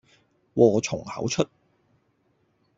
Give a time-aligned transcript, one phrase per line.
[0.55, 1.45] 禍從口出